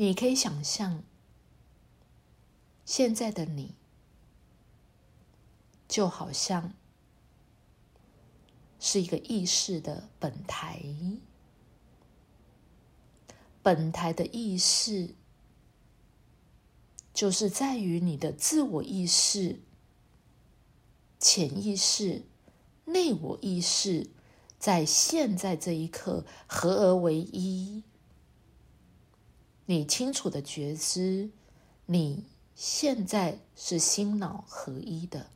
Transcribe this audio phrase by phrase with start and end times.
[0.00, 1.04] 你可以想象，
[2.86, 3.74] 现在的你，
[5.86, 6.72] 就好像
[8.78, 10.82] 是一个意识的本台。
[13.62, 15.14] 本台的意识，
[17.12, 19.60] 就是在于你的自我意识、
[21.18, 22.24] 潜意识、
[22.86, 24.08] 内我意识，
[24.58, 27.82] 在现在这一刻合而为一。
[29.70, 31.30] 你清楚的觉知，
[31.86, 32.24] 你
[32.56, 35.30] 现在是心脑合一的。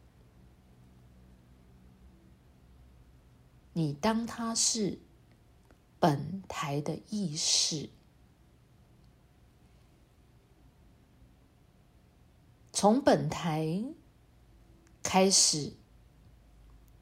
[3.74, 4.98] 你当它是
[6.00, 7.88] 本台的意识。
[12.72, 13.84] 从本台
[15.00, 15.74] 开始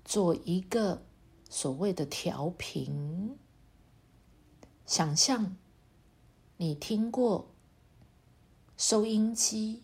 [0.04, 1.02] 做一个
[1.48, 3.38] 所谓的调频，
[4.84, 5.56] 想象
[6.62, 7.50] 你听过
[8.76, 9.82] 收音机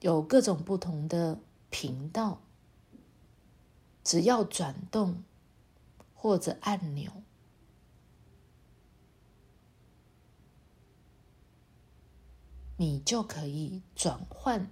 [0.00, 2.42] 有各种不同的频道，
[4.04, 5.24] 只要转动
[6.12, 7.10] 或者按钮。
[12.76, 14.70] 你就可以转换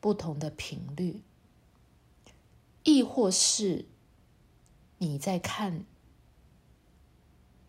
[0.00, 1.22] 不同的频率，
[2.84, 3.84] 亦或是
[4.96, 5.84] 你在看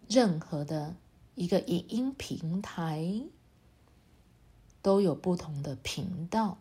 [0.08, 0.95] 任何的
[1.35, 3.23] 一个影音平台，
[4.81, 6.58] 都有不同的频道。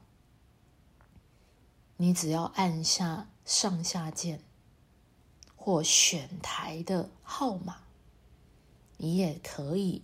[1.97, 4.43] 你只要按下上下键
[5.57, 7.83] 或选台的号码，
[8.97, 10.03] 你也可以。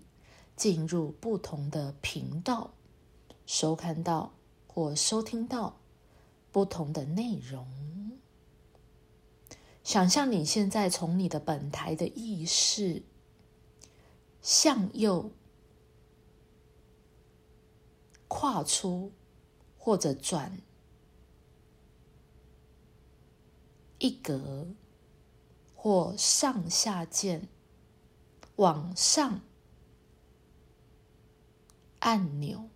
[0.57, 2.75] 进入不同的频道，
[3.45, 4.33] 收看到
[4.69, 5.81] 或收听到
[6.53, 7.67] 不同的内容。
[9.83, 13.03] 想象你现在从你的本台的意识
[14.45, 15.33] 向右
[18.29, 19.11] 跨出，
[19.79, 20.61] 或者转
[23.99, 24.69] 一格，
[25.75, 27.49] 或上下键
[28.57, 29.41] 往上。
[32.01, 32.69] 按钮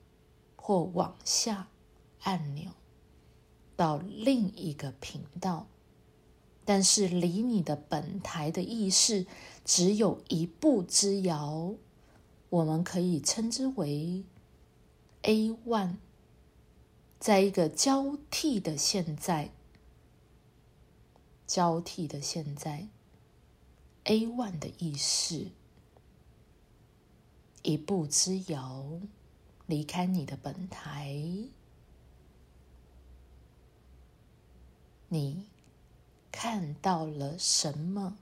[0.57, 1.69] 或往下
[2.23, 2.73] 按钮
[3.77, 5.67] 到另一个频道，
[6.69, 9.27] 但是离你的本台的意识
[9.65, 11.73] 只有一步之遥，
[12.51, 14.23] 我们可以称之为
[15.23, 15.97] A one，
[17.19, 19.51] 在一个交替的现在，
[21.47, 22.89] 交替的现在
[24.05, 25.47] ，A one 的意识
[27.63, 29.01] 一步之遥。
[29.65, 31.17] 离开你的本台，
[35.09, 35.47] 你
[36.31, 38.17] 看到了什么？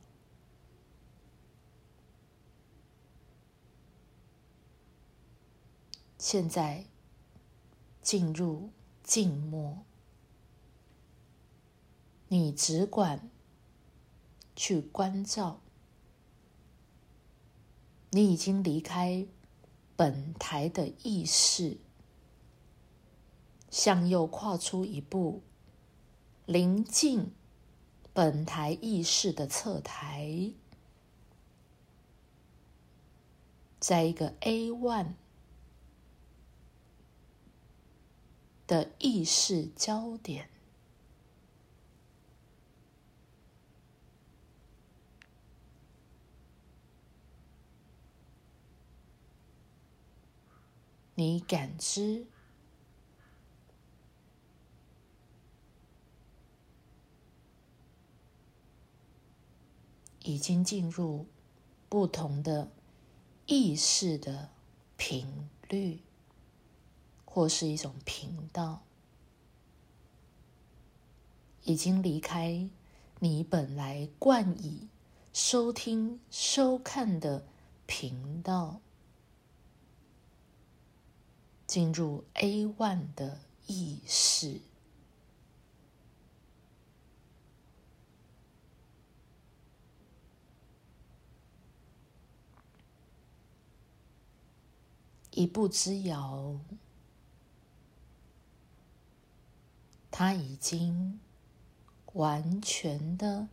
[6.19, 6.85] 现在
[8.03, 8.71] 进入
[9.03, 9.85] 静默，
[12.29, 13.31] 你只管
[14.55, 15.61] 去关照，
[18.11, 19.27] 你已经离开。
[19.99, 21.79] 本台的意识
[23.71, 25.41] 向右跨出一步，
[26.45, 27.33] 临近
[28.17, 30.51] 本台意识的侧台，
[33.79, 35.13] 在一个 A one
[38.67, 40.49] 的意识焦点。
[51.17, 52.25] 你感知
[60.27, 61.25] 已经进入
[61.89, 62.69] 不同的
[63.47, 64.51] 意识的
[64.97, 66.01] 频率，
[67.25, 68.83] 或是一种频道，
[71.63, 72.69] 已经离开
[73.21, 74.89] 你本来惯以
[75.33, 77.47] 收听、收看的
[77.87, 78.81] 频道。
[81.69, 84.61] 进入 A one 的意识，
[95.37, 96.59] 一步之遥，
[100.11, 101.21] 他已经
[102.15, 103.47] 完全的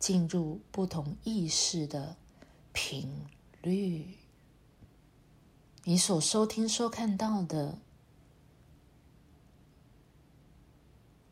[0.00, 2.16] 进入不同意识的
[2.72, 3.24] 频
[3.62, 4.18] 率。
[5.84, 7.78] 你所收听、收看到的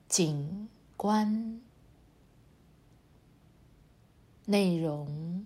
[0.09, 1.61] 景观
[4.45, 5.45] 内容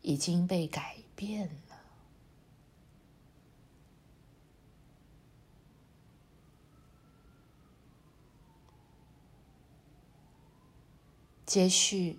[0.00, 1.76] 已经被改变了。
[11.48, 12.18] 接续，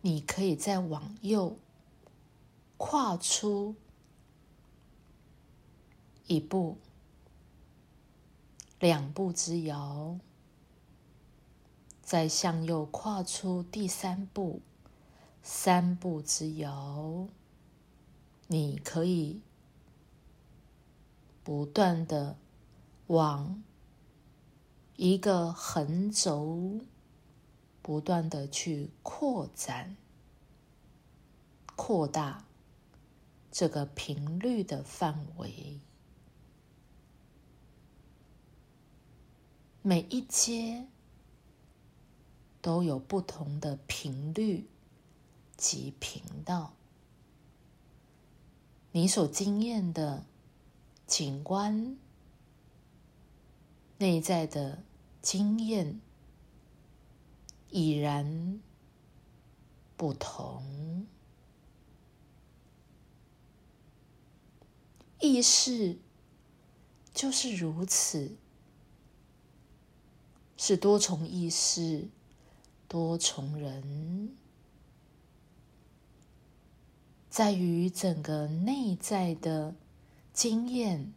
[0.00, 1.58] 你可以再往右
[2.78, 3.74] 跨出
[6.26, 6.78] 一步、
[8.80, 10.18] 两步之遥，
[12.00, 14.62] 再向右跨出第三步、
[15.42, 17.28] 三步之遥。
[18.46, 19.42] 你可以
[21.44, 22.38] 不断的
[23.08, 23.62] 往
[24.96, 26.80] 一个横轴，
[27.82, 29.96] 不断的去扩展、
[31.74, 32.46] 扩大
[33.50, 35.80] 这个频率的范围。
[39.82, 40.86] 每一阶
[42.60, 44.68] 都有不同的频率
[45.56, 46.74] 及频道。
[48.92, 50.24] 你所经验的
[51.08, 51.96] 景观、
[53.98, 54.84] 内在的
[55.20, 56.00] 经验
[57.72, 58.60] 已然
[59.96, 61.06] 不同。
[65.18, 65.98] 意识
[67.14, 68.36] 就是如此，
[70.56, 72.08] 是多重意识、
[72.88, 74.36] 多重人。
[77.30, 79.74] 在于整个内在的
[80.34, 81.14] 经验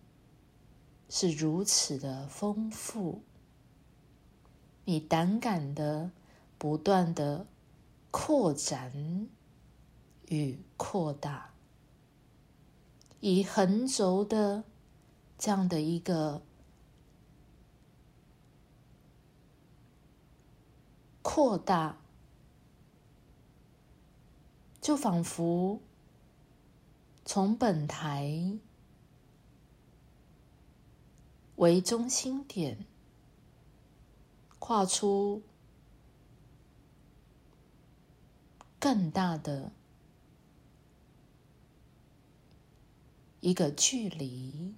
[1.09, 3.21] 是如此的丰富，
[4.85, 6.11] 你胆敢的
[6.65, 7.45] 不断的
[8.09, 9.29] 扩展
[10.29, 11.53] 与扩大，
[13.19, 14.63] 以横轴的
[15.37, 16.41] 这样的一个
[21.21, 21.97] 扩大，
[24.81, 25.79] 就仿佛。
[27.23, 28.57] 从本台
[31.57, 32.87] 为中心点，
[34.57, 35.43] 跨出
[38.85, 39.71] 更大的
[43.39, 44.75] 一个距离，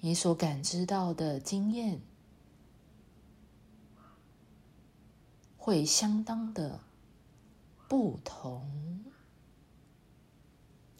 [0.00, 2.00] 你所感知到的经验
[5.58, 6.80] 会相当的
[7.86, 9.04] 不同。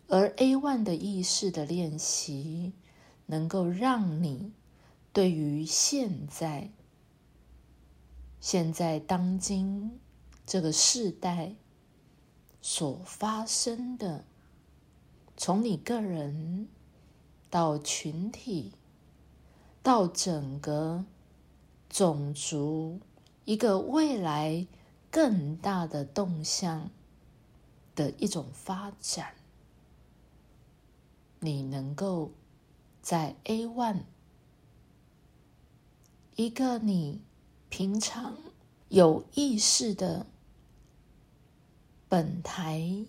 [0.08, 2.74] 而 A one 的意识的练习，
[3.24, 4.52] 能够让你
[5.14, 6.70] 对于现在、
[8.38, 9.98] 现在当今
[10.46, 11.54] 这个世代
[12.60, 14.24] 所发生的，
[15.36, 16.68] 从你个人
[17.50, 18.72] 到群体，
[19.82, 21.04] 到整个
[21.88, 23.00] 种族
[23.44, 24.66] 一个未来
[25.10, 26.90] 更大的动向
[27.94, 29.34] 的一种发展。
[31.40, 32.32] 你能够
[33.02, 34.04] 在 A one
[36.36, 37.20] 一个你
[37.68, 38.36] 平常
[38.88, 40.26] 有意识的
[42.14, 43.06] 本台，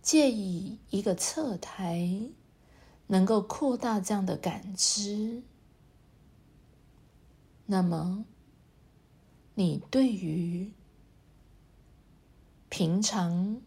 [0.00, 2.22] 借以一个侧台，
[3.08, 5.42] 能够扩大这样的感知，
[7.66, 8.24] 那么
[9.54, 10.72] 你对于
[12.70, 13.60] 平常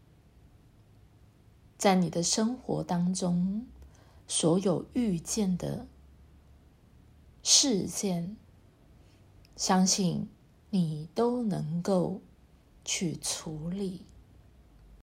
[1.78, 3.68] 在你的生活当中。
[4.28, 5.86] 所有遇见的
[7.44, 8.36] 事件，
[9.56, 10.28] 相信
[10.72, 12.22] 你都能够
[12.84, 14.02] 去处理。